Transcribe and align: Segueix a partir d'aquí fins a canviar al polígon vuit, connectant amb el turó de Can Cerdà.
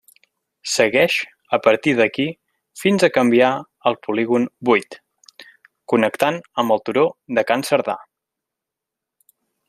Segueix 0.75 1.15
a 1.57 1.59
partir 1.65 1.91
d'aquí 1.99 2.25
fins 2.83 3.05
a 3.07 3.11
canviar 3.19 3.51
al 3.91 3.97
polígon 4.07 4.47
vuit, 4.71 4.97
connectant 5.93 6.41
amb 6.63 6.77
el 6.77 6.83
turó 6.89 7.03
de 7.39 7.45
Can 7.51 7.67
Cerdà. 7.69 7.97